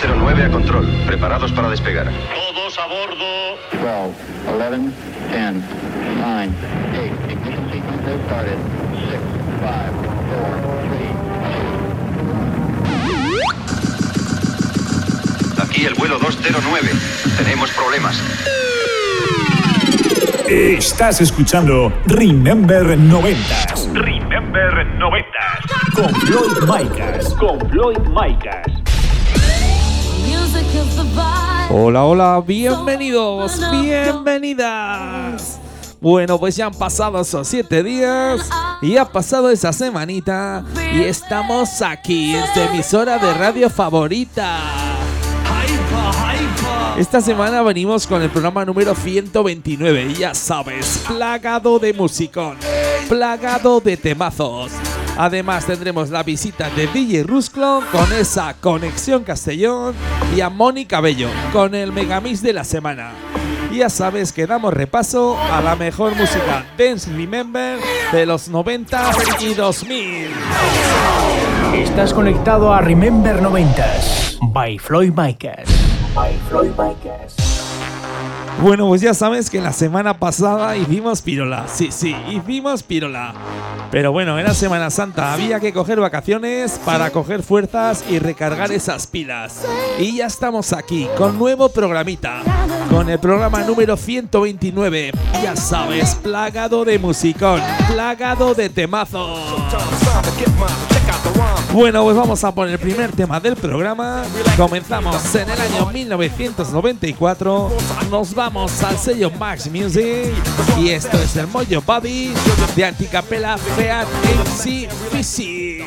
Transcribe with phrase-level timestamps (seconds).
[0.00, 2.06] 209 a control, preparados para despegar.
[2.34, 3.58] Todos a bordo.
[3.72, 4.14] 12,
[4.48, 4.90] 11,
[5.30, 5.54] 10,
[6.16, 6.50] 9,
[6.98, 8.58] 8, ignition sequence has started.
[9.10, 9.20] 6,
[9.60, 9.92] 5,
[10.30, 10.89] 4,
[15.80, 16.90] Aquí el vuelo 209.
[17.38, 18.22] Tenemos problemas.
[20.46, 23.38] Estás escuchando Remember 90
[23.94, 25.26] Remember 90.
[25.94, 27.32] con Floyd Micas.
[27.32, 28.66] Con Floyd Micas.
[31.70, 35.58] Hola, hola, bienvenidos, bienvenidas.
[35.98, 38.50] Bueno, pues ya han pasado esos siete días
[38.82, 44.89] y ha pasado esa semanita y estamos aquí en tu emisora de radio favorita.
[47.00, 52.58] Esta semana venimos con el programa número 129 y ya sabes, plagado de musicón,
[53.08, 54.70] plagado de temazos.
[55.16, 59.94] Además tendremos la visita de DJ Rusclo con esa conexión Castellón
[60.36, 63.12] y a Mónica Bello con el megamix de la semana.
[63.72, 67.78] Ya sabes que damos repaso a la mejor música Dance Remember
[68.12, 69.10] de los 90
[69.40, 70.28] y 2000.
[71.76, 75.79] Estás conectado a Remember 90s by Floyd Micas.
[76.14, 77.36] By Floyd Micas.
[78.62, 81.66] Bueno, pues ya sabes que la semana pasada hicimos pirola.
[81.66, 83.32] Sí, sí, hicimos pirola.
[83.90, 89.06] Pero bueno, era Semana Santa, había que coger vacaciones para coger fuerzas y recargar esas
[89.06, 89.64] pilas.
[89.98, 92.42] Y ya estamos aquí con nuevo programita,
[92.90, 95.12] con el programa número 129.
[95.42, 99.40] Ya sabes, plagado de musicón, plagado de temazos.
[101.72, 104.24] Bueno, pues vamos a poner el primer tema del programa.
[104.56, 107.70] Comenzamos en el año 1994.
[108.10, 110.32] Nos vamos al sello Max Music.
[110.76, 112.34] Y esto es el Mojo Body
[112.74, 115.78] de Anticapela Feat MC Fisi.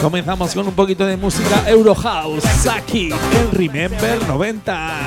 [0.00, 4.98] Comenzamos con un poquito de música Euro House aquí en Remember 90.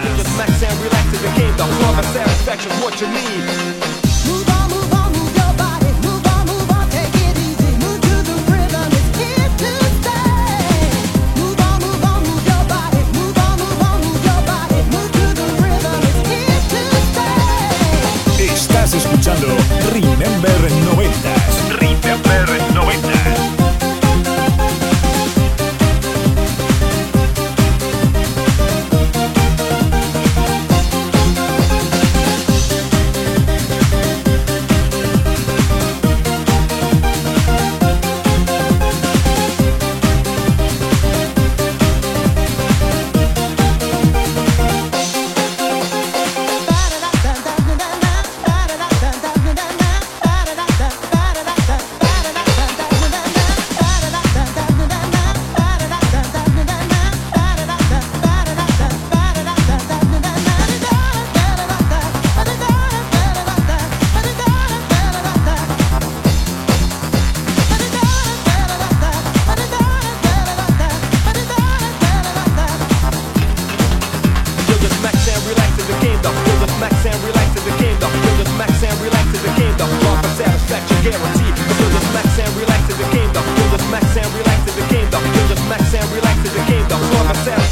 [18.94, 19.48] Escuchando
[19.94, 22.71] Remember 90 Remember 90.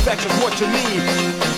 [0.10, 1.49] Satisfaction what you need.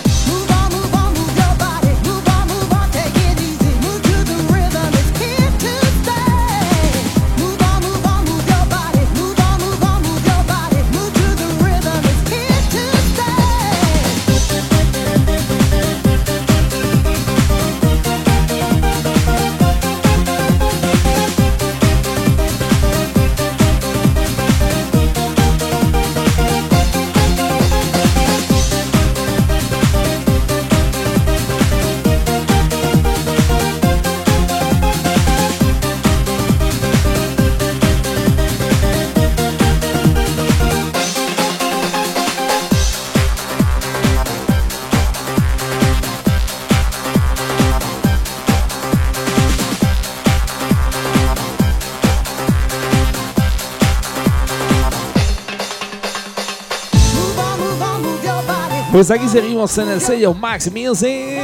[59.02, 61.40] Pues aquí seguimos en el sello Max Music.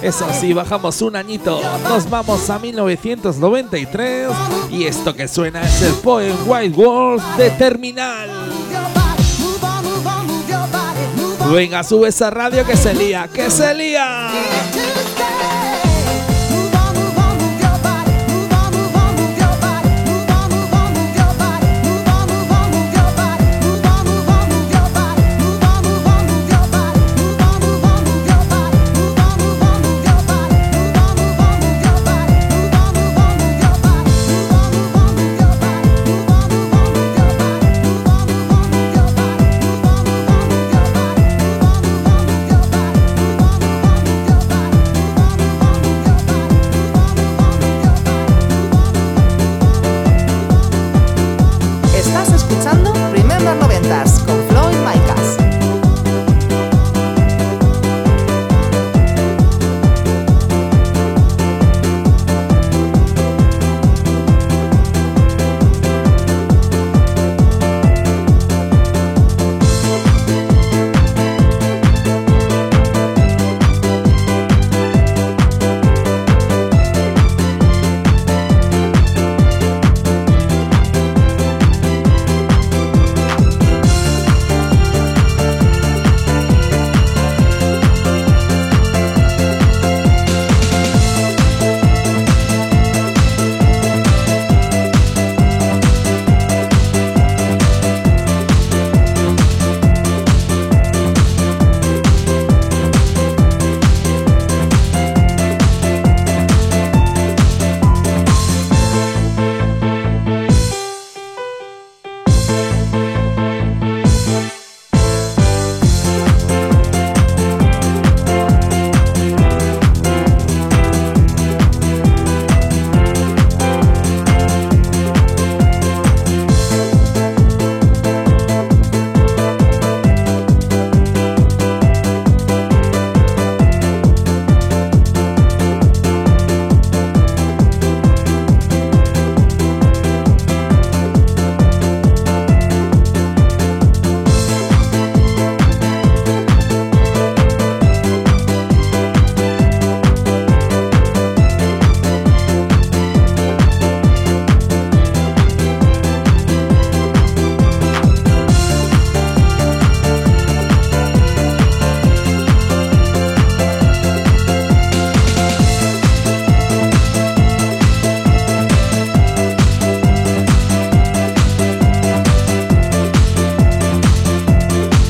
[0.00, 1.60] Eso sí, bajamos un añito.
[1.86, 4.30] Nos vamos a 1993.
[4.70, 8.30] Y esto que suena es el Poem White Walls de Terminal.
[11.52, 14.30] Venga, sube esa radio que se lía, que se lía.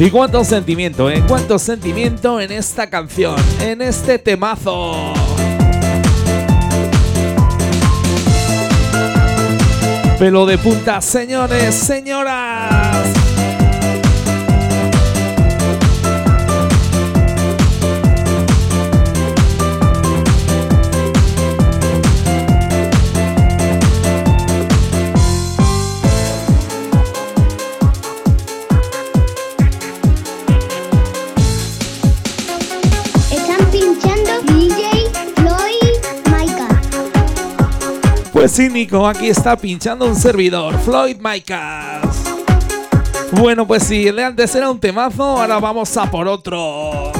[0.05, 1.23] Y cuánto sentimiento, ¿eh?
[1.27, 5.15] Cuánto sentimiento en esta canción, en este temazo.
[10.19, 13.24] Pelo de punta, señores, señoras.
[38.45, 42.05] Pues sí, Nico, aquí está pinchando un servidor, Floyd Micas.
[43.33, 47.11] Bueno, pues sí, el de antes era un temazo, ahora vamos a por otro.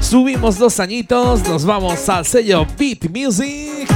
[0.00, 3.86] Subimos dos añitos, nos vamos al sello Beat Music.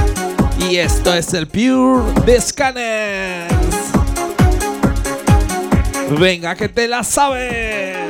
[0.69, 3.55] Y esto es el Pure de Scanners.
[6.19, 8.02] Venga, que te la sabes.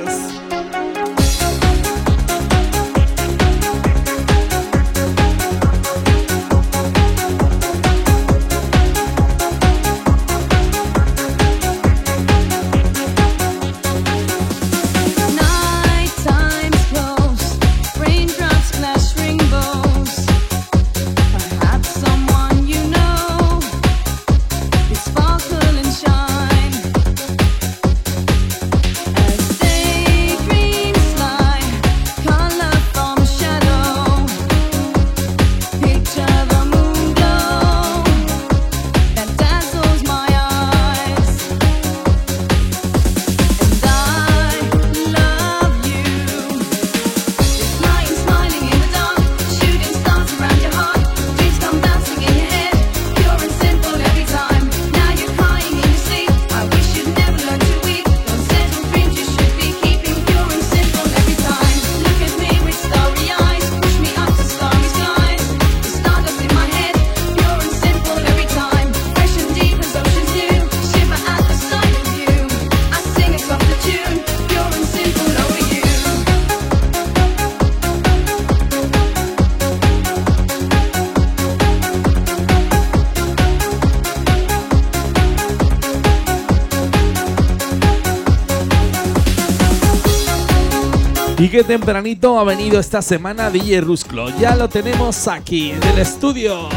[91.54, 94.36] Y qué tempranito ha venido esta semana DJ Rusclo.
[94.40, 96.68] Ya lo tenemos aquí en el estudio.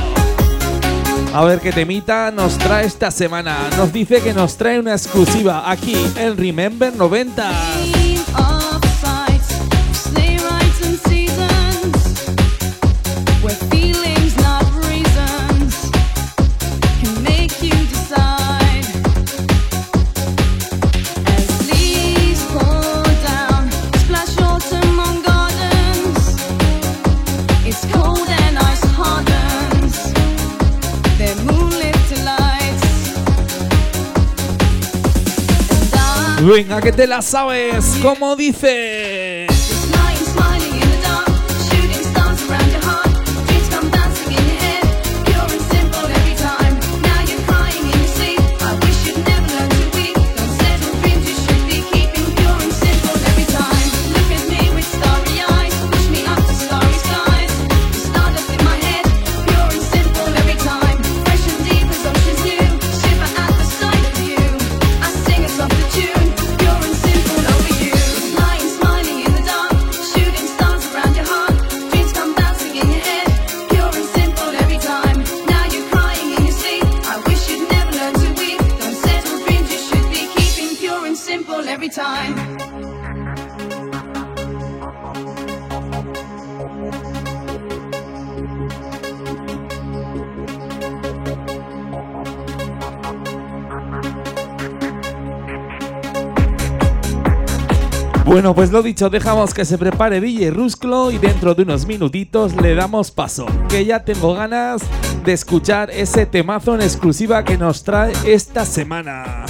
[1.33, 3.57] A ver qué temita nos trae esta semana.
[3.79, 7.96] Nos dice que nos trae una exclusiva aquí en Remember 90.
[36.47, 37.99] Venga, que te la sabes.
[38.01, 39.16] Como dice.
[98.57, 102.75] Pues lo dicho, dejamos que se prepare DJ Rusclo y dentro de unos minutitos le
[102.75, 103.45] damos paso.
[103.69, 104.81] Que ya tengo ganas
[105.27, 109.45] de escuchar ese temazo en exclusiva que nos trae esta semana.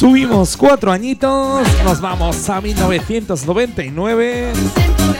[0.00, 4.50] Subimos cuatro añitos, nos vamos a 1999,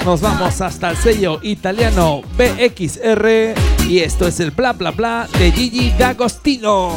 [0.06, 3.28] nos vamos hasta el sello italiano BXR
[3.86, 6.94] y esto es el bla bla bla de Gigi D'Agostino.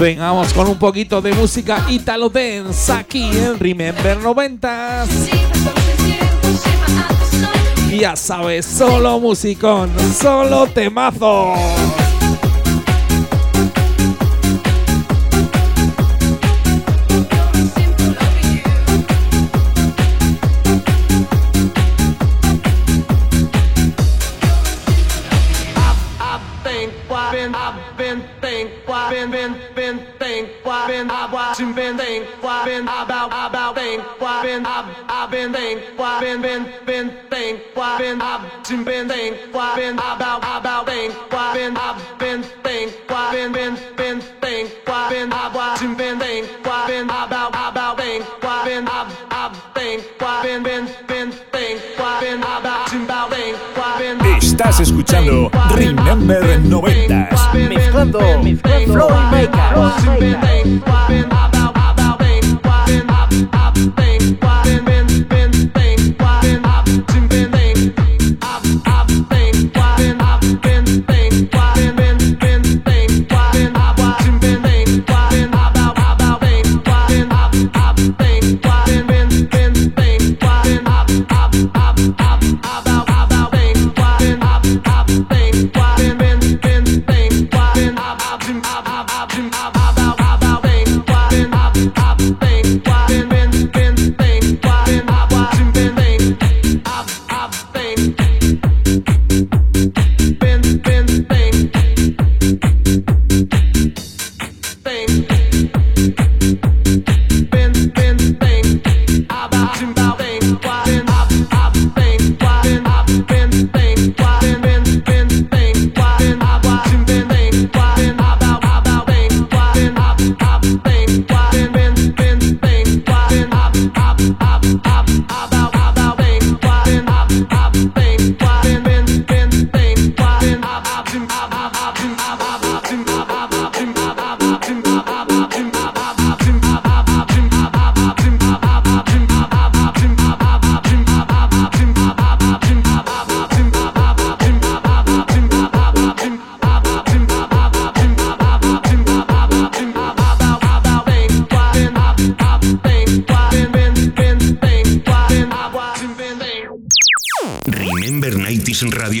[0.00, 5.04] Vengamos con un poquito de música Italo Dance aquí en Remember 90.
[7.90, 11.52] Ya sabes, solo musicón, solo temazo.
[27.76, 32.64] I've been think why been been been think why been I watching been think why
[32.64, 37.60] been about about think why been I've I've been think why been been been think
[37.74, 42.42] why been I've watching been think why been about about think why been I've been
[42.64, 47.50] think why been been been think why been I watching been think why been about
[47.50, 49.25] about think why been I've
[54.76, 57.28] Estás escuchando Remember 90
[57.70, 58.20] Mezclando,
[58.84, 60.36] Floyd.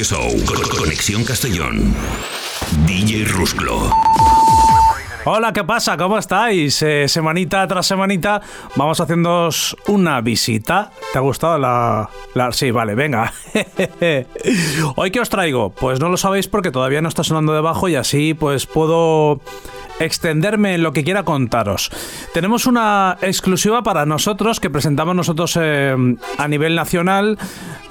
[0.08, 0.30] Show.
[0.46, 1.92] Con- Conexión Castellón.
[2.86, 3.90] DJ Rusclo.
[5.24, 5.96] Hola, ¿qué pasa?
[5.96, 6.80] ¿Cómo estáis?
[6.82, 8.40] Eh, semanita tras semanita
[8.76, 9.48] vamos haciendo
[9.88, 10.92] una visita.
[11.12, 12.08] ¿Te ha gustado la-
[12.52, 13.32] Sí, vale, venga.
[14.94, 15.70] Hoy qué os traigo?
[15.70, 19.40] Pues no lo sabéis porque todavía no está sonando debajo y así pues puedo
[20.00, 21.90] extenderme en lo que quiera contaros.
[22.32, 25.94] Tenemos una exclusiva para nosotros que presentamos nosotros eh,
[26.38, 27.38] a nivel nacional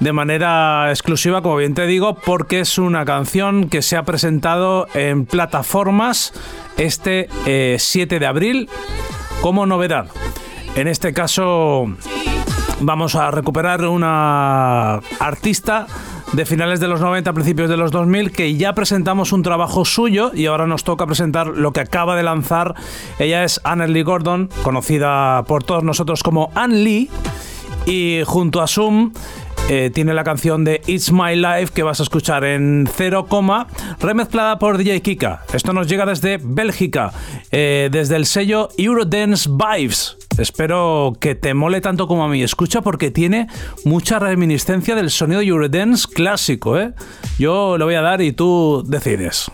[0.00, 4.88] de manera exclusiva, como bien te digo, porque es una canción que se ha presentado
[4.94, 6.32] en plataformas
[6.76, 8.68] este eh, 7 de abril
[9.40, 10.06] como novedad.
[10.74, 11.86] En este caso
[12.80, 15.86] vamos a recuperar una artista
[16.32, 20.32] de finales de los 90, principios de los 2000, que ya presentamos un trabajo suyo
[20.34, 22.74] y ahora nos toca presentar lo que acaba de lanzar.
[23.18, 27.10] Ella es Anne Lee Gordon, conocida por todos nosotros como Anne Lee,
[27.86, 29.12] y junto a Zoom
[29.68, 33.26] eh, tiene la canción de It's My Life que vas a escuchar en 0,
[34.00, 35.42] remezclada por DJ Kika.
[35.52, 37.12] Esto nos llega desde Bélgica,
[37.50, 40.25] eh, desde el sello Eurodance Vibes.
[40.38, 42.42] Espero que te mole tanto como a mí.
[42.42, 43.48] Escucha porque tiene
[43.84, 46.92] mucha reminiscencia del sonido Eurodance clásico, ¿eh?
[47.38, 49.50] Yo le voy a dar y tú decides.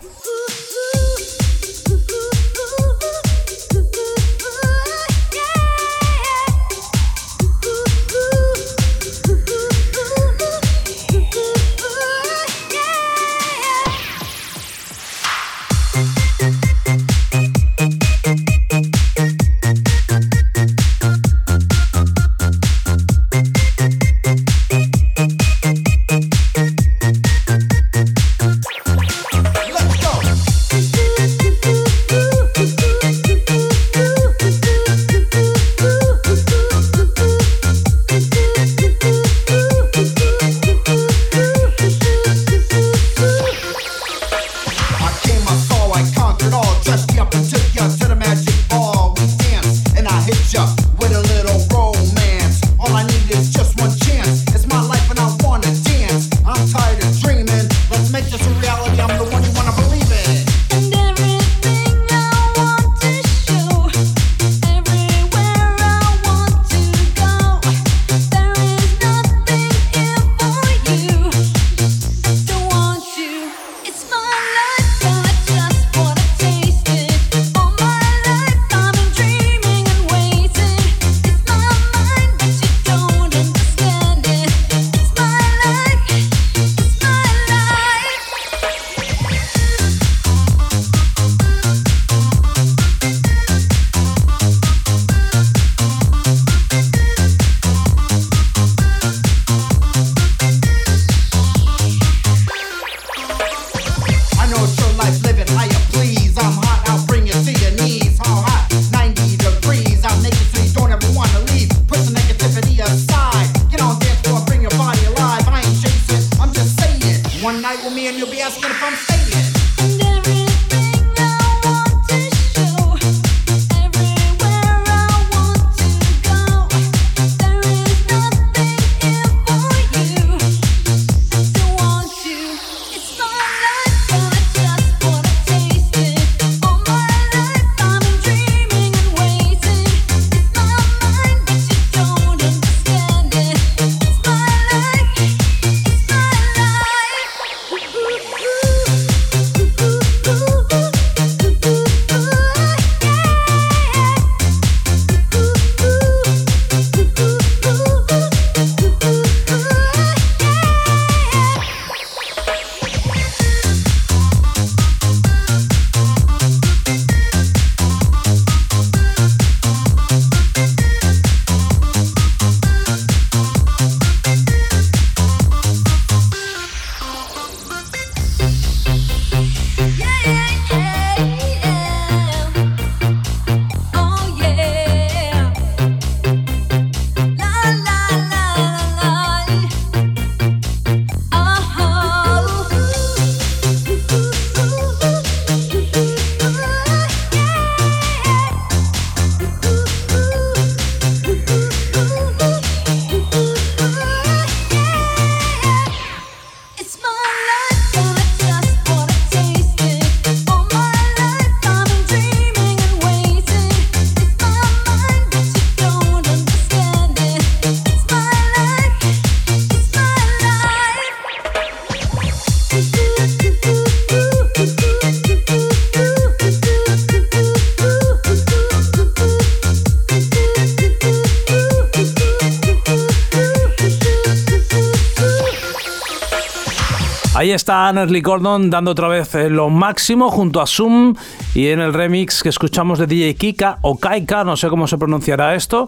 [237.63, 241.15] Está Annerly Gordon dando otra vez eh, lo máximo junto a Zoom
[241.55, 244.97] y en el remix que escuchamos de DJ Kika o Kaika, no sé cómo se
[244.97, 245.87] pronunciará esto.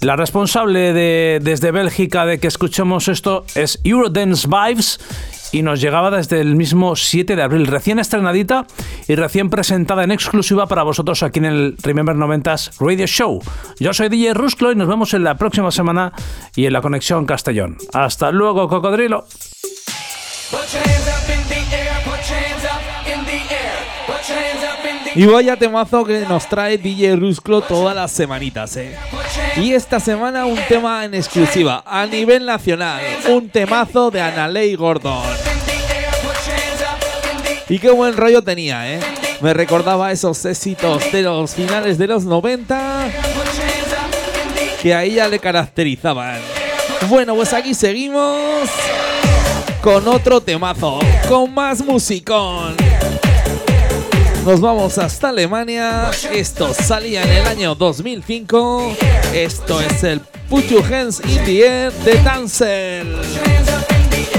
[0.00, 5.00] La responsable de, desde Bélgica de que escuchemos esto es Eurodance Vibes
[5.50, 8.68] y nos llegaba desde el mismo 7 de abril, recién estrenadita
[9.08, 13.42] y recién presentada en exclusiva para vosotros aquí en el Remember 90s Radio Show.
[13.80, 16.12] Yo soy DJ Rusclo y nos vemos en la próxima semana
[16.54, 17.76] y en la conexión Castellón.
[17.92, 19.26] Hasta luego, cocodrilo.
[25.14, 28.96] Y vaya temazo que nos trae DJ Rusclo todas las semanitas, ¿eh?
[29.56, 35.22] Y esta semana un tema en exclusiva, a nivel nacional, un temazo de Analei Gordon.
[37.68, 39.00] Y qué buen rollo tenía, ¿eh?
[39.40, 43.10] Me recordaba esos éxitos de los finales de los 90
[44.80, 46.40] que a ella le caracterizaban.
[47.08, 48.68] Bueno, pues aquí seguimos
[49.82, 52.76] con otro temazo, con más musicón.
[54.44, 56.10] Nos vamos hasta Alemania.
[56.32, 58.94] Esto salía en el año 2005.
[59.34, 63.16] Esto es el Put Your de Tansel.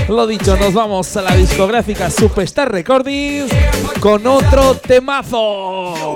[0.07, 3.51] Lo dicho, nos vamos a la discográfica Superstar Recordings
[3.99, 6.15] con otro temazo.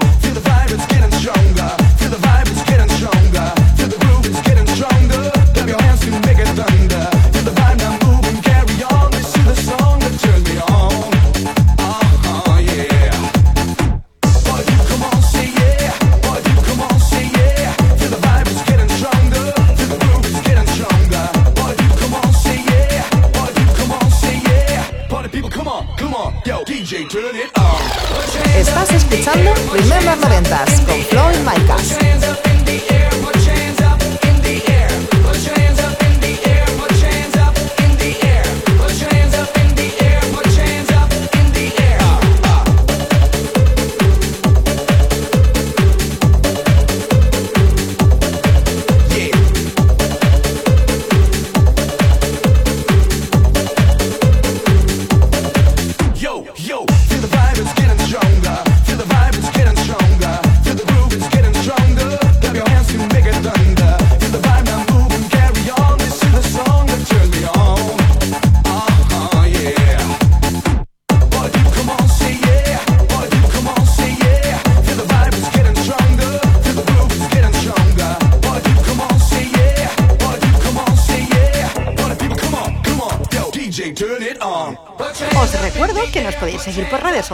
[28.56, 32.53] Estás escuchando Remember 90s con Flo y Micas.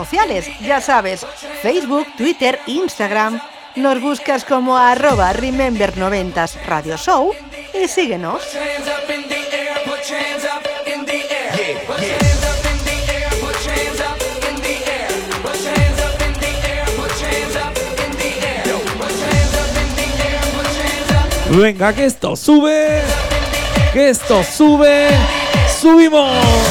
[0.04, 1.26] Sociales, ya sabes,
[1.60, 3.38] Facebook, Twitter, Instagram.
[3.76, 7.34] Nos buscas como arroba Remember 90s Radio Show
[7.74, 8.42] y síguenos.
[21.50, 23.02] Venga, que esto sube.
[23.92, 25.08] Que esto sube.
[25.80, 26.69] Subimos.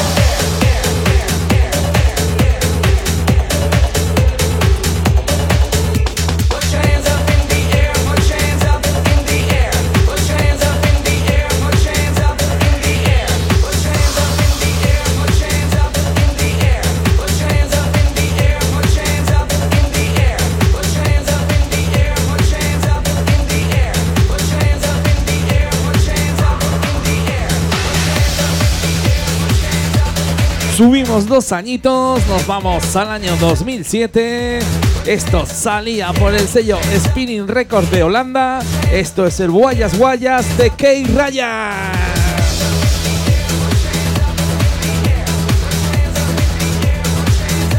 [30.80, 34.60] Subimos dos añitos, nos vamos al año 2007.
[35.04, 38.60] Esto salía por el sello Spinning Records de Holanda.
[38.90, 41.74] Esto es el Guayas Guayas de Key Ryan.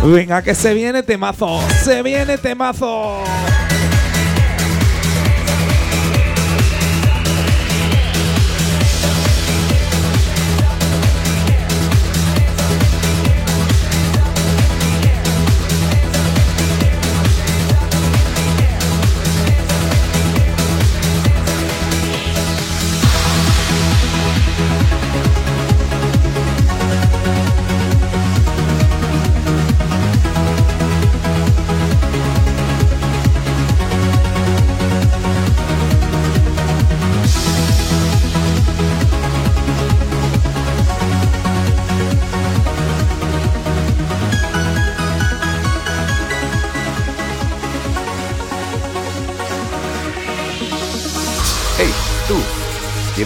[0.03, 3.23] Venga, que se viene temazo, se viene temazo.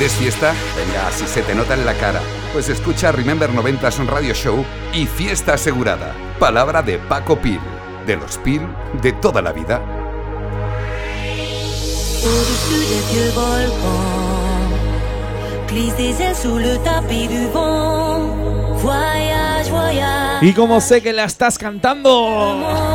[0.05, 0.53] ¿Quieres fiesta?
[0.75, 2.21] Venga, si se te nota en la cara.
[2.53, 4.63] Pues escucha Remember 90 Son Radio Show
[4.93, 6.13] y fiesta asegurada.
[6.37, 7.59] Palabra de Paco Pil.
[8.05, 8.61] De los Pil
[9.01, 9.81] de toda la vida.
[12.23, 14.69] Au-dessus des vieux volcans,
[15.69, 18.29] glisse des ailes sous le tapis du vent.
[18.83, 20.45] Voyage, voyage.
[20.45, 22.94] Y como sé que la estás cantando.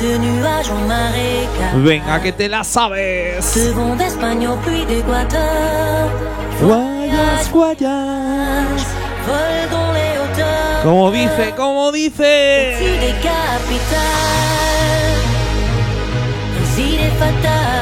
[0.00, 1.74] De nuages en marécage.
[1.76, 3.54] Venga, que te la sabes.
[3.54, 6.08] De vent d'Espagne au puits d'Équateur.
[6.60, 8.86] Voyage, voyage.
[9.26, 10.82] Vol dans les hauteurs.
[10.82, 12.76] Como dice, como dice.
[13.00, 14.30] Des capitales.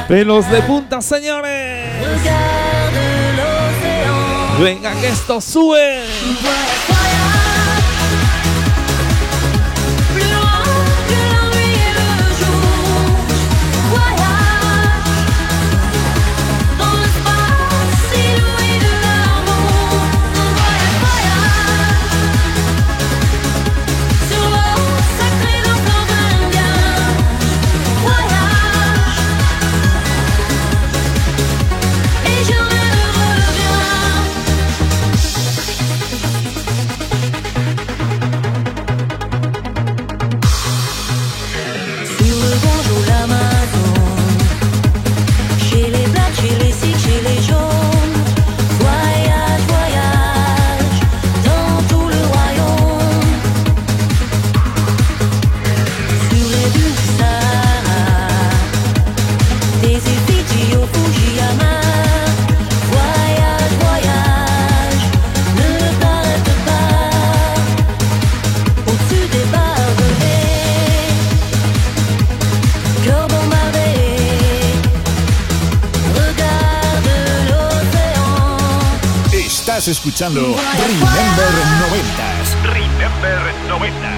[0.09, 1.85] Pelos de punta, señores.
[2.01, 4.59] Regarde l'océan.
[4.59, 6.03] Venga, que esto sube.
[79.89, 81.51] Escuchando Remember
[81.89, 82.55] 90s.
[82.63, 84.18] Remember 90.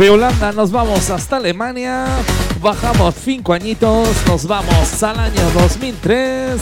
[0.00, 2.06] De Holanda nos vamos hasta Alemania.
[2.62, 4.08] Bajamos cinco añitos.
[4.26, 6.58] Nos vamos al año 2003.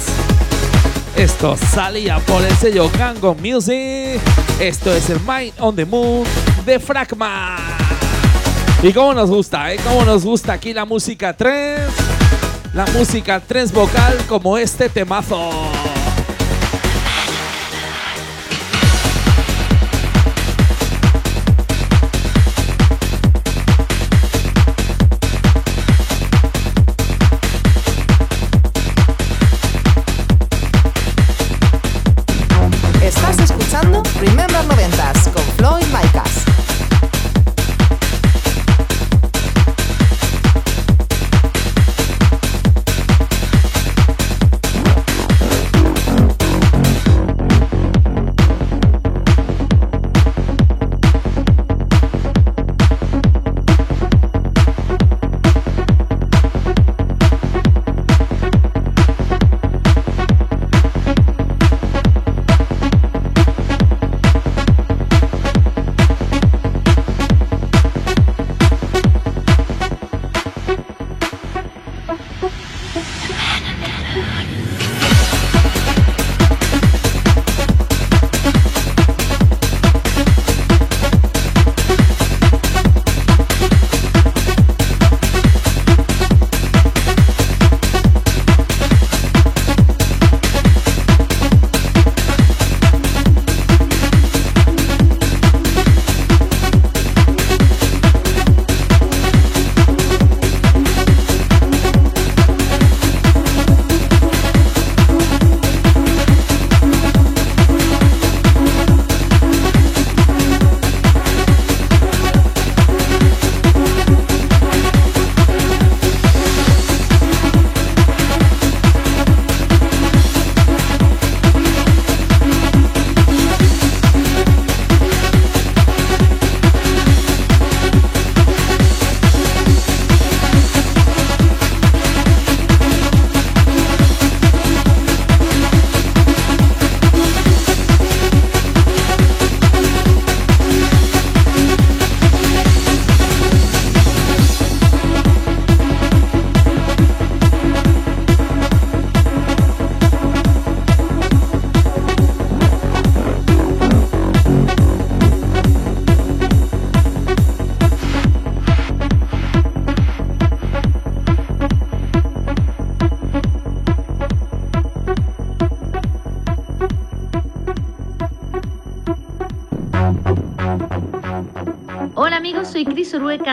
[1.14, 4.20] Esto salía por el sello Gango Music.
[4.58, 6.24] Esto es el Mind on the Moon
[6.66, 7.58] de Fragma.
[8.82, 9.78] Y cómo nos gusta, ¿eh?
[9.84, 11.78] Cómo nos gusta aquí la música 3.
[12.74, 15.77] La música 3 vocal como este temazo.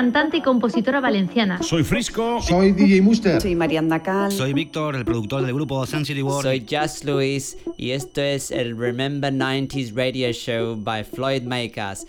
[0.05, 1.63] Cantante y compositora valenciana.
[1.63, 2.39] Soy Frisco.
[2.39, 3.41] Soy DJ Muster.
[3.41, 4.31] Soy Mariana Cal.
[4.31, 6.43] Soy Víctor, el productor del grupo City World.
[6.43, 12.05] Soy Just Luis y esto es el Remember 90s Radio Show by Floyd Makers.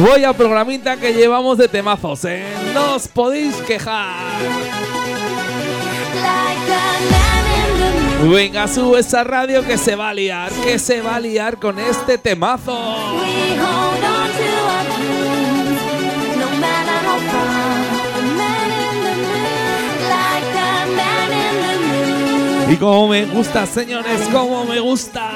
[0.00, 2.42] Voy a programita que llevamos de temazos, ¿eh?
[2.72, 4.16] No os podéis quejar.
[8.22, 11.78] Venga, sube esa radio que se va a liar, que se va a liar con
[11.78, 12.78] este temazo.
[22.70, 25.30] Y como me gusta, señores, como me gusta.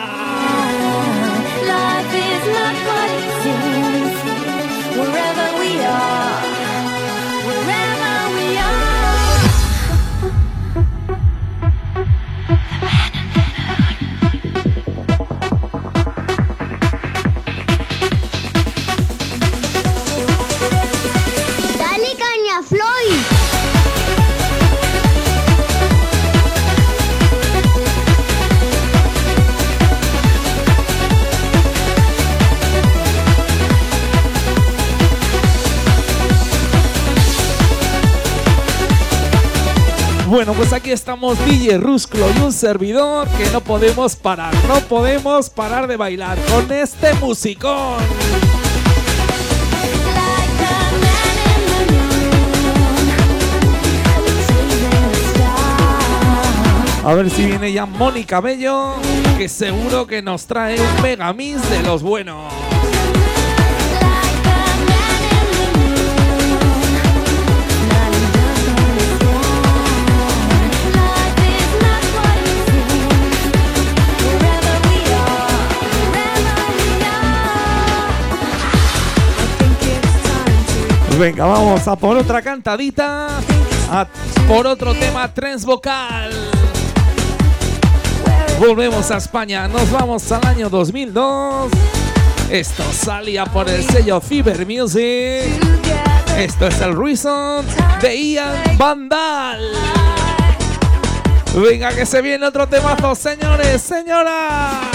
[40.45, 45.49] Bueno, pues aquí estamos DJ Rusclo y un servidor que no podemos parar, no podemos
[45.49, 47.97] parar de bailar con este musicón.
[57.07, 58.97] A ver si viene ya Mónica Bello,
[59.39, 62.74] que seguro que nos trae un megamix de los buenos.
[81.19, 83.29] Venga, vamos a por otra cantadita,
[84.49, 86.33] por otro tema trans vocal.
[88.59, 91.71] Volvemos a España, nos vamos al año 2002.
[92.51, 95.53] Esto salía por el sello Fever Music.
[96.37, 97.65] Esto es el Reason
[98.01, 99.73] de Ian Vandal.
[101.55, 104.94] Venga, que se viene otro temazo, señores, señoras.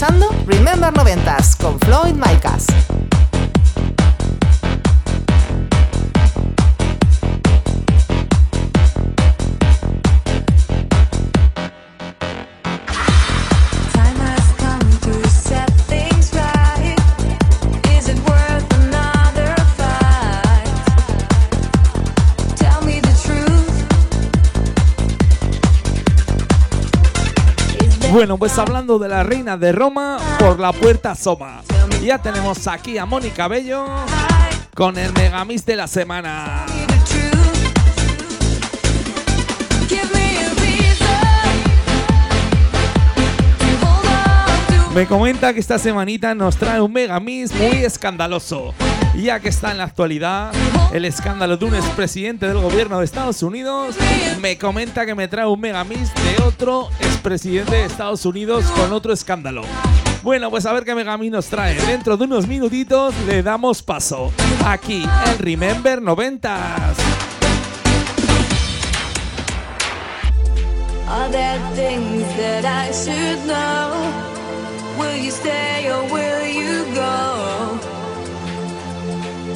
[0.00, 2.66] Escuchando Remember 90s con Floyd Micas.
[28.20, 31.62] Bueno, pues hablando de la reina de Roma, por la puerta asoma.
[32.02, 33.86] Ya tenemos aquí a Mónica Bello
[34.74, 36.66] con el megamix de la semana.
[44.94, 48.74] Me comenta que esta semanita nos trae un megamix muy escandaloso,
[49.16, 50.52] ya que está en la actualidad
[50.92, 53.96] el escándalo de un expresidente del gobierno de Estados Unidos.
[54.40, 59.12] Me comenta que me trae un megamix de otro expresidente de Estados Unidos con otro
[59.12, 59.62] escándalo.
[60.22, 61.74] Bueno, pues a ver qué megamix nos trae.
[61.86, 64.32] Dentro de unos minutitos le damos paso.
[64.64, 66.50] Aquí en Remember 90s.
[71.08, 74.30] Are there things that I should know?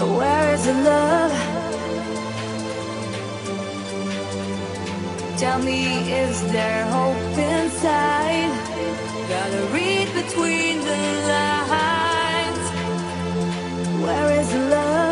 [0.04, 1.32] Where is the love?
[5.38, 8.52] Tell me, is there hope inside?
[9.28, 10.96] Gotta read between the
[11.32, 12.66] lines.
[14.04, 15.03] Where is the love?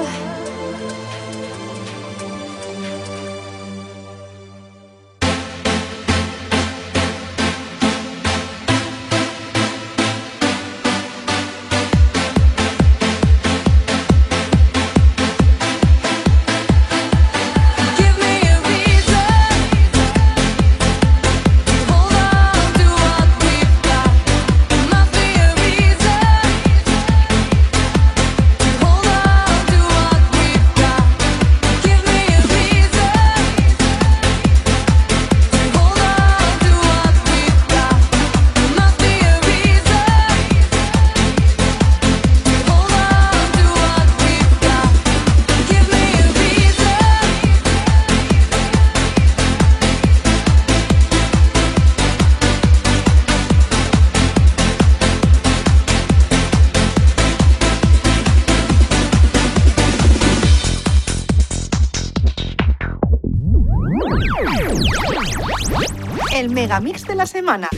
[66.72, 67.68] Megamix de la semana.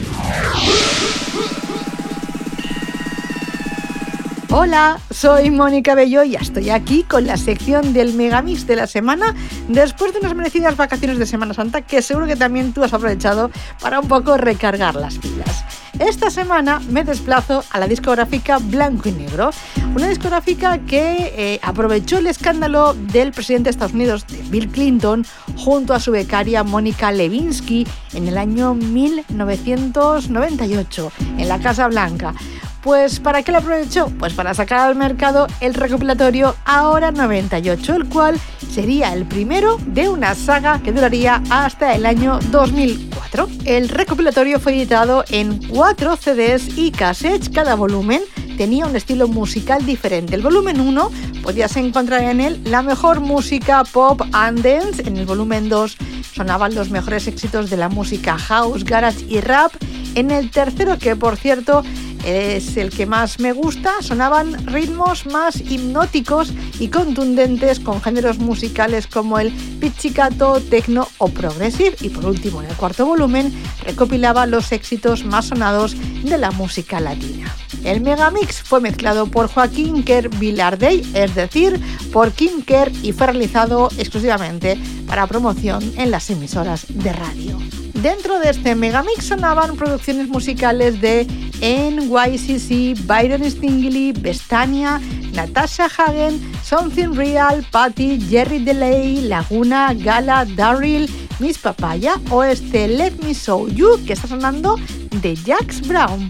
[4.51, 8.87] Hola, soy Mónica Bello y ya estoy aquí con la sección del Megamix de la
[8.87, 9.35] semana
[9.67, 13.51] después de unas merecidas vacaciones de Semana Santa que seguro que también tú has aprovechado
[13.81, 15.65] para un poco recargar las pilas.
[15.99, 19.51] Esta semana me desplazo a la discográfica Blanco y Negro,
[19.95, 25.25] una discográfica que eh, aprovechó el escándalo del presidente de Estados Unidos, Bill Clinton,
[25.57, 32.35] junto a su becaria Mónica Lewinsky en el año 1998 en la Casa Blanca.
[32.83, 34.09] Pues ¿para qué lo aprovechó?
[34.19, 38.39] Pues para sacar al mercado el recopilatorio Ahora 98, el cual
[38.71, 43.49] sería el primero de una saga que duraría hasta el año 2004.
[43.65, 48.21] El recopilatorio fue editado en cuatro CDs y cassettes cada volumen
[48.57, 50.35] tenía un estilo musical diferente.
[50.35, 51.11] El volumen 1
[51.43, 55.03] podías encontrar en él la mejor música pop and dance.
[55.07, 55.97] En el volumen 2
[56.35, 59.73] sonaban los mejores éxitos de la música house, garage y rap.
[60.15, 61.83] En el tercero, que por cierto
[62.25, 69.07] es el que más me gusta, sonaban ritmos más hipnóticos y contundentes con géneros musicales
[69.07, 71.97] como el pizzicato, techno o progressive.
[72.01, 73.53] Y por último, en el cuarto volumen
[73.83, 77.55] recopilaba los éxitos más sonados de la música latina.
[77.85, 81.79] El megamix fue mezclado por Joaquín Kerr Villardey, es decir,
[82.13, 87.84] por Kim Kerr y fue realizado exclusivamente para promoción en las emisoras de radio.
[88.05, 91.25] Dentro de este megamix sonaban producciones musicales de
[91.63, 95.01] NYCC, Byron Stingley, Bestania,
[95.33, 103.13] Natasha Hagen, Something Real, Patty, Jerry DeLay, Laguna, Gala, Daryl, Miss Papaya o este Let
[103.23, 104.77] Me Show You que está sonando
[105.23, 106.29] de Jax Brown.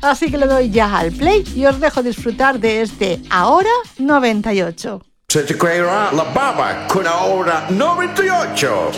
[0.00, 3.68] Así que le doy ya al play y os dejo disfrutar de este Ahora
[3.98, 5.02] 98.
[5.28, 8.92] Se te creerá la baba con ahora 98.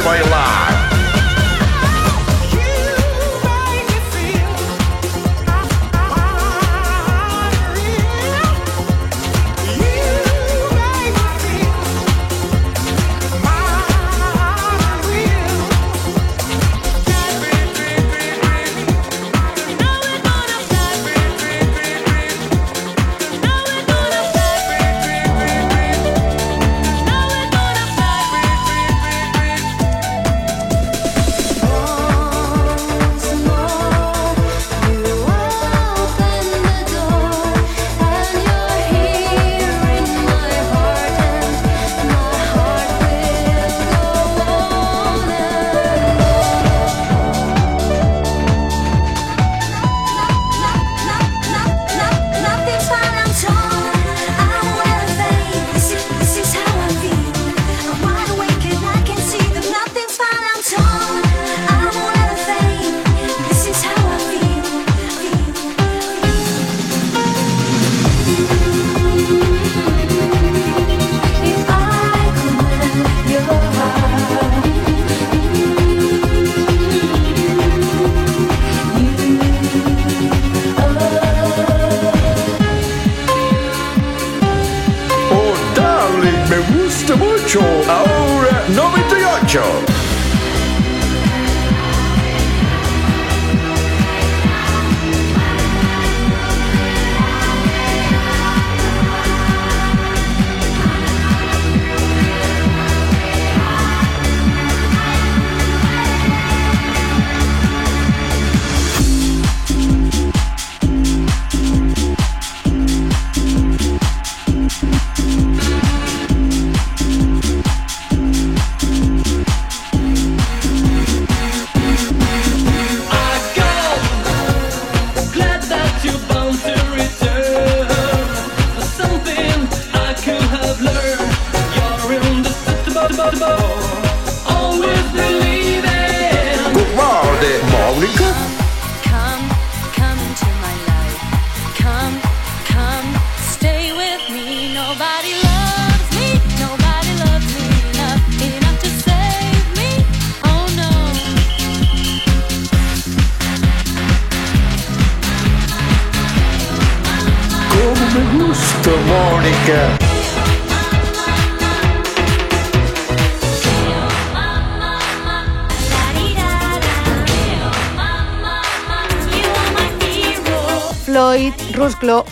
[0.00, 0.57] Pares de bailar.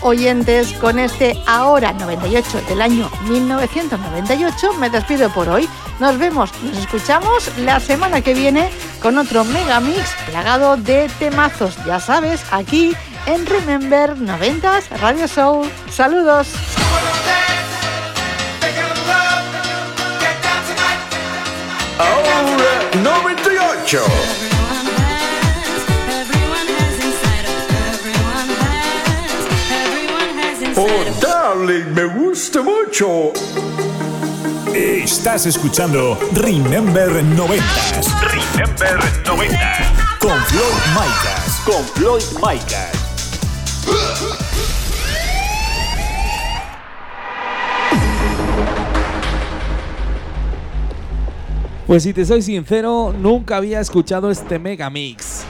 [0.01, 5.69] Oyentes, con este Ahora 98 del año 1998 me despido por hoy.
[5.99, 8.71] Nos vemos, nos escuchamos la semana que viene
[9.03, 12.95] con otro megamix plagado de temazos, ya sabes, aquí
[13.27, 15.69] en Remember 90s Radio Show.
[15.91, 16.49] Saludos.
[21.99, 24.46] Ahora 98.
[31.21, 33.33] Darling, me gusta mucho.
[34.75, 37.65] Estás escuchando Remember 90
[38.21, 39.59] Remember 90.
[40.21, 41.63] con Floyd Micas.
[41.65, 43.07] Con Floyd Micas.
[51.87, 55.45] Pues si te soy sincero, nunca había escuchado este mega mix.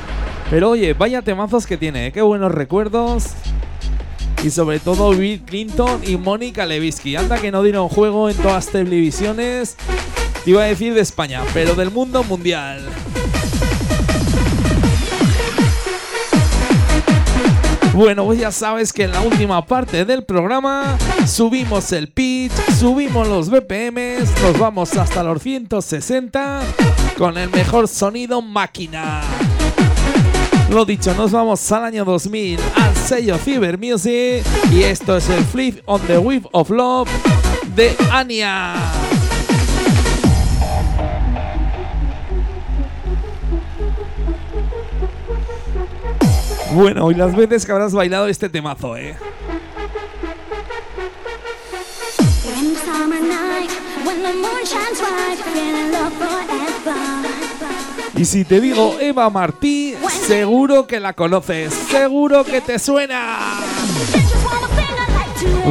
[0.50, 2.12] Pero oye, vaya temazos que tiene, ¿eh?
[2.12, 3.34] qué buenos recuerdos.
[4.44, 7.16] Y sobre todo Bill Clinton y Mónica Lewinsky.
[7.16, 9.76] Anda que no dieron juego en todas las televisiones.
[10.44, 12.80] Te iba a decir de España, pero del mundo mundial.
[17.96, 23.26] Bueno, pues ya sabes que en la última parte del programa subimos el pitch, subimos
[23.26, 26.60] los BPMs, nos vamos hasta los 160
[27.16, 29.22] con el mejor sonido máquina.
[30.70, 35.44] Lo dicho, nos vamos al año 2000 al sello Fever Music y esto es el
[35.44, 37.08] Flip on the Whip of Love
[37.74, 38.74] de Anya.
[46.72, 49.16] Bueno, y las veces que habrás bailado este temazo, eh.
[55.56, 56.75] When.
[58.16, 59.94] Y si te digo Eva Martí,
[60.26, 63.58] seguro que la conoces, seguro que te suena.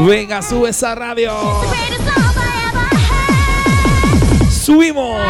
[0.08, 1.34] Venga, sube esa radio.
[4.52, 5.22] Subimos.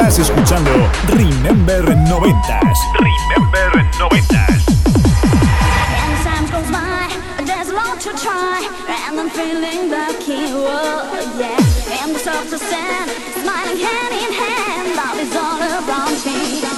[0.00, 0.70] Estás escuchando
[1.08, 2.60] Remember 90
[3.00, 4.34] Remember 90.
[5.98, 7.06] And time goes by,
[7.44, 12.02] there's a to try, and I'm feeling lucky, oh yeah.
[12.02, 13.10] And the soft sand,
[13.42, 16.69] smiling hand in hand, love is all around me.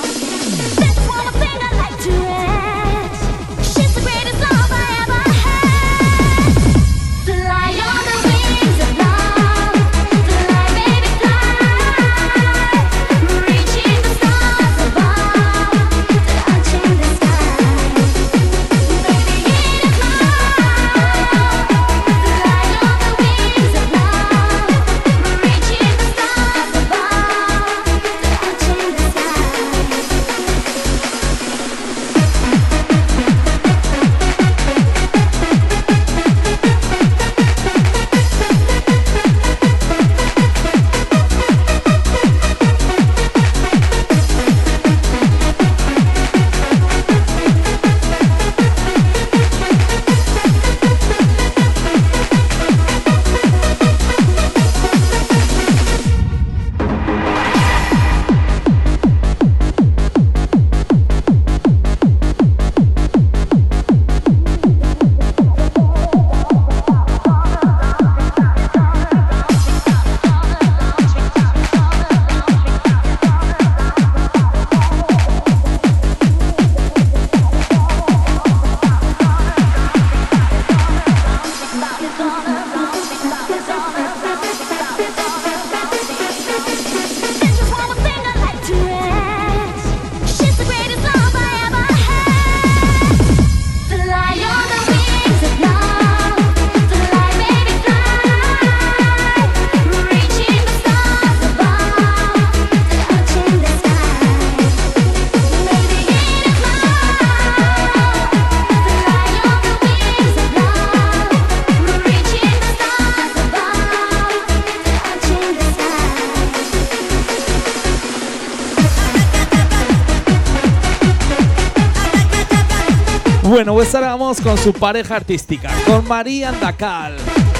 [124.41, 127.16] Con su pareja artística, con María Andacal.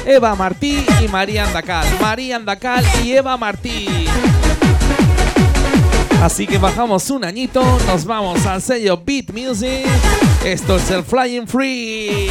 [0.07, 1.87] Eva Martí y María Andacal.
[2.01, 4.07] María Andacal y Eva Martí.
[6.23, 9.87] Así que bajamos un añito, nos vamos al sello Beat Music.
[10.45, 12.31] Esto es el Flying Free.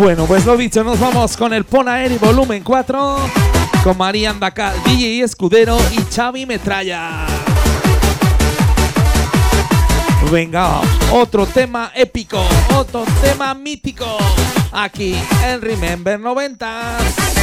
[0.00, 3.16] Bueno, pues lo dicho, nos vamos con el Ponaeri volumen 4
[3.84, 7.26] con María Andacal, DJ Escudero y Xavi Metralla.
[10.32, 10.80] Venga,
[11.12, 12.42] otro tema épico,
[12.74, 14.06] otro tema mítico,
[14.72, 15.14] aquí
[15.46, 17.39] en Remember 90.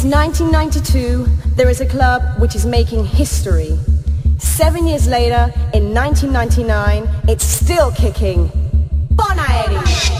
[0.00, 1.26] Since 1992,
[1.56, 3.78] there is a club which is making history.
[4.38, 8.48] Seven years later, in 1999, it's still kicking.
[9.12, 10.19] Bonaeri!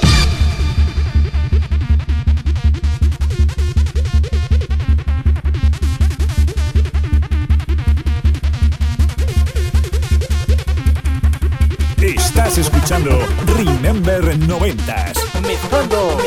[12.51, 13.11] Estás escuchando
[13.47, 15.41] Remember 90s.
[15.47, 16.19] Mezclando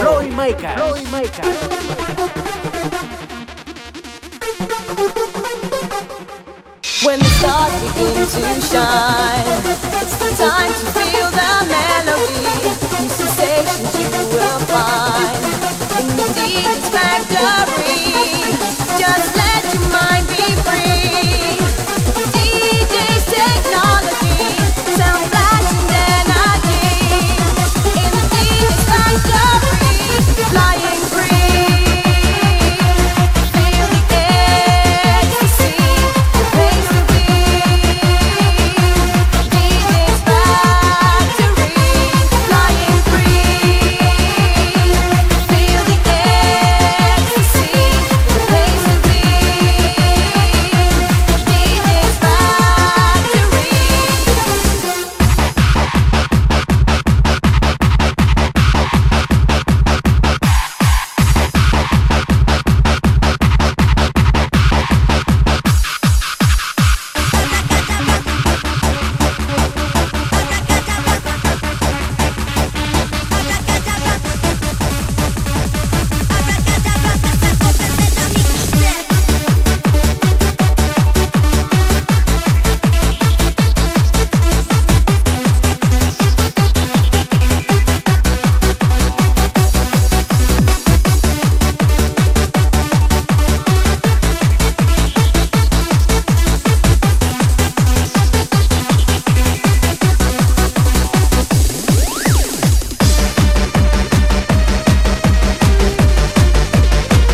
[0.00, 0.82] Floyd Micas.
[7.04, 8.26] When the stars begin to
[8.66, 9.46] shine,
[10.02, 12.42] it's the time to feel the melody.
[12.98, 15.38] New sensations you will find
[16.00, 18.17] in the DJ's factory.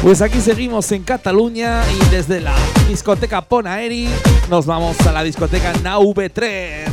[0.05, 2.55] Pues aquí seguimos en Cataluña y desde la
[2.86, 4.07] discoteca Ponaeri
[4.50, 6.84] nos vamos a la discoteca Now V3.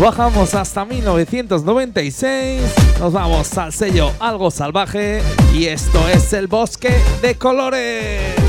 [0.00, 2.62] Bajamos hasta 1996,
[2.98, 5.20] nos vamos al sello Algo Salvaje
[5.52, 8.43] y esto es el bosque de colores.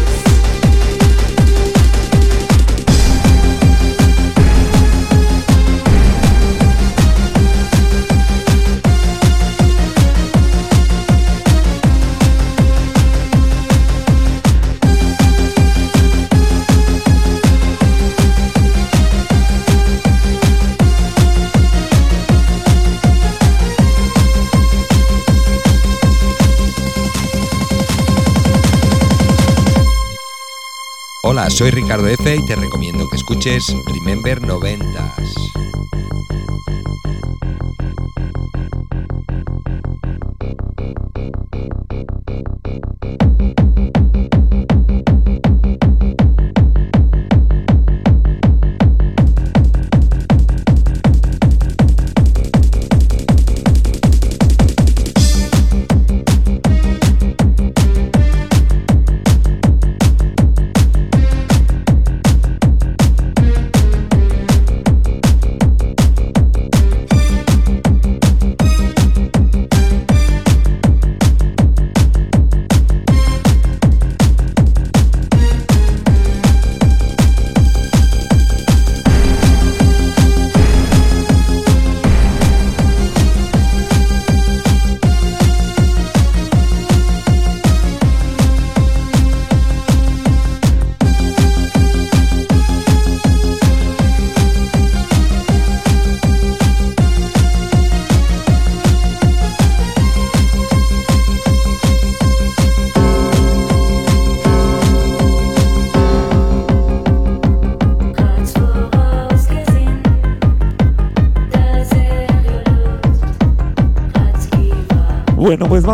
[31.55, 35.54] Soy Ricardo F y te recomiendo que escuches Remember 90s.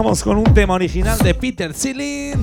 [0.03, 2.33] Vamos con un tema original de Peter Sealing.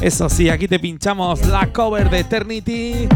[0.00, 3.06] Eso sí, aquí te pinchamos la cover de Eternity.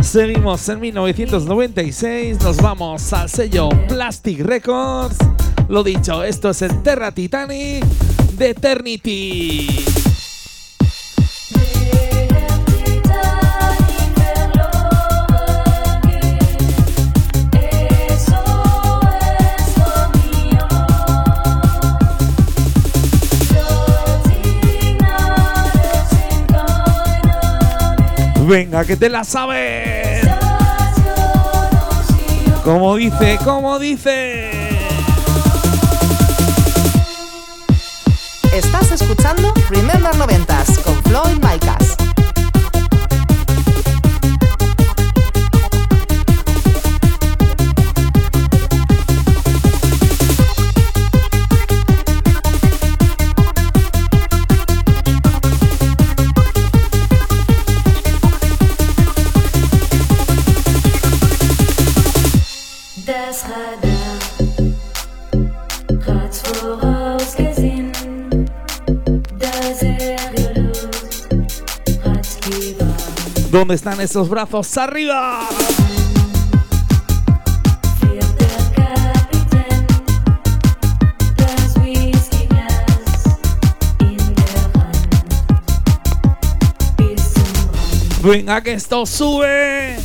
[0.00, 5.16] Seguimos en 1996, nos vamos al sello Plastic Records.
[5.68, 7.84] Lo dicho, esto es el Terra Titanic
[8.36, 9.87] de Eternity.
[28.48, 30.26] Venga, que te la sabes.
[32.64, 34.50] Como dice, como dice.
[38.54, 41.97] Estás escuchando Remember 90s con Floyd Micas.
[73.58, 75.40] ¿Dónde están esos brazos arriba?
[88.22, 89.98] Venga, que esto sube.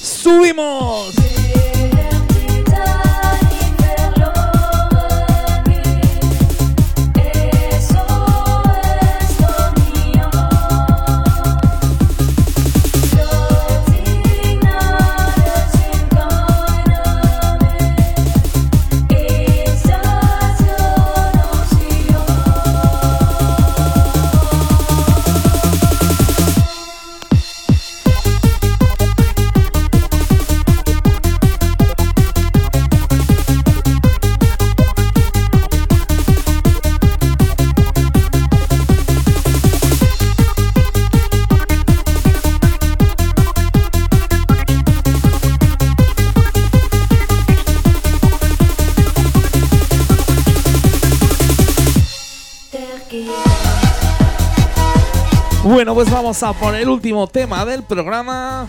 [0.00, 1.23] Subimos.
[55.84, 58.64] Bueno, pues vamos a por el último tema del programa.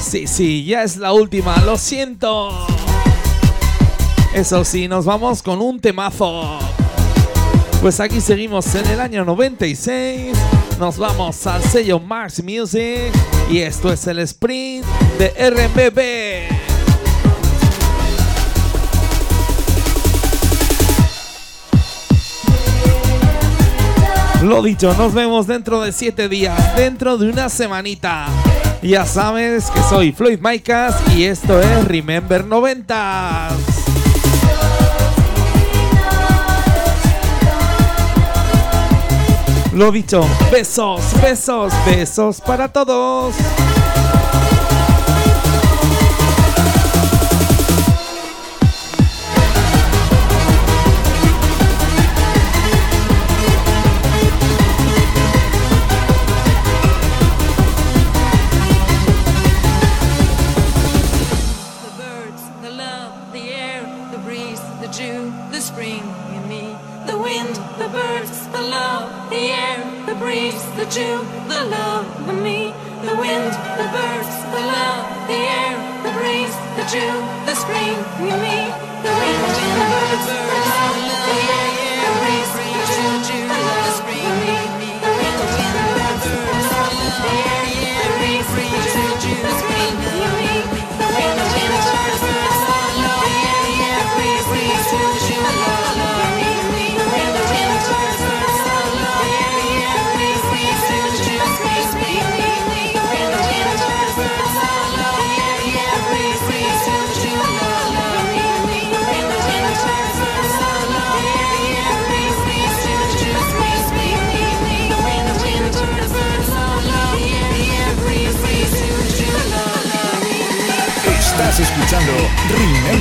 [0.00, 2.66] Sí, sí, ya es la última, lo siento.
[4.32, 6.58] Eso sí, nos vamos con un temazo.
[7.82, 10.34] Pues aquí seguimos en el año 96.
[10.80, 13.12] Nos vamos al sello Mars Music.
[13.50, 14.86] Y esto es el sprint
[15.18, 16.57] de RBB.
[24.48, 28.28] Lo dicho, nos vemos dentro de 7 días, dentro de una semanita.
[28.80, 33.48] Ya sabes que soy Floyd Micas y esto es Remember 90.
[39.74, 43.34] Lo dicho, besos, besos, besos para todos.
[76.90, 78.67] Breeze, the dew, the spring in me.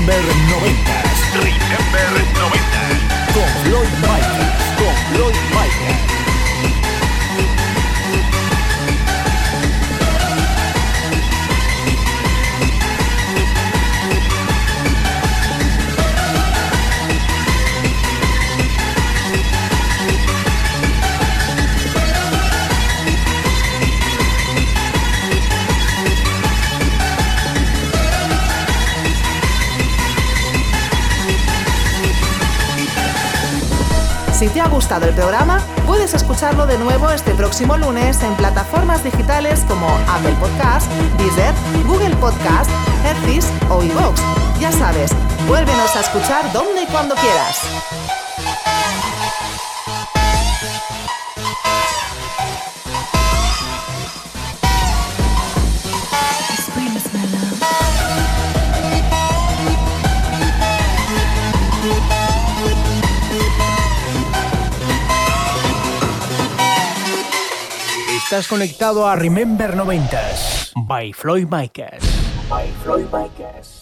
[0.08, 1.20] Remember 90s.
[1.36, 3.34] Remember 90s.
[3.34, 4.07] Con Floyd
[34.88, 40.34] gustado el programa, puedes escucharlo de nuevo este próximo lunes en plataformas digitales como Apple
[40.40, 41.54] Podcast, Deezer,
[41.86, 42.72] Google Podcast,
[43.04, 44.22] Hertis o iVoox.
[44.62, 45.12] Ya sabes,
[45.46, 47.77] vuélvenos a escuchar donde y cuando quieras.
[68.38, 72.04] Estás conectado a Remember 90s by Floyd Micas.
[72.48, 73.77] By Floyd Micas.